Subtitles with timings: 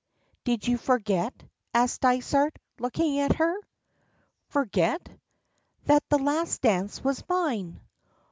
[0.45, 1.31] "Did you forget?"
[1.75, 3.53] asks Dysart, looking at her.
[4.47, 5.07] "Forget?"
[5.85, 7.79] "That the last dance was mine?"